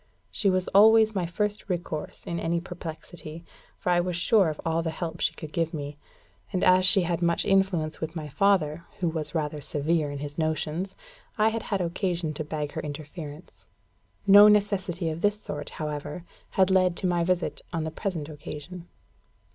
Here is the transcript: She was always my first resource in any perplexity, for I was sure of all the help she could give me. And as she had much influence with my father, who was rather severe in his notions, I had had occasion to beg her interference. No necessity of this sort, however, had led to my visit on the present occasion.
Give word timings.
She 0.31 0.49
was 0.49 0.67
always 0.69 1.13
my 1.13 1.27
first 1.27 1.69
resource 1.69 2.23
in 2.25 2.39
any 2.39 2.59
perplexity, 2.59 3.45
for 3.77 3.91
I 3.91 3.99
was 3.99 4.15
sure 4.15 4.49
of 4.49 4.59
all 4.65 4.81
the 4.81 4.89
help 4.89 5.19
she 5.19 5.35
could 5.35 5.53
give 5.53 5.75
me. 5.75 5.99
And 6.51 6.63
as 6.63 6.87
she 6.87 7.03
had 7.03 7.21
much 7.21 7.45
influence 7.45 8.01
with 8.01 8.15
my 8.15 8.27
father, 8.27 8.83
who 8.99 9.07
was 9.07 9.35
rather 9.35 9.61
severe 9.61 10.09
in 10.09 10.17
his 10.17 10.39
notions, 10.39 10.95
I 11.37 11.49
had 11.49 11.61
had 11.61 11.81
occasion 11.81 12.33
to 12.33 12.43
beg 12.43 12.71
her 12.71 12.81
interference. 12.81 13.67
No 14.25 14.47
necessity 14.47 15.07
of 15.11 15.21
this 15.21 15.39
sort, 15.39 15.69
however, 15.77 16.23
had 16.49 16.71
led 16.71 16.97
to 16.97 17.05
my 17.05 17.23
visit 17.23 17.61
on 17.71 17.83
the 17.83 17.91
present 17.91 18.27
occasion. 18.27 18.87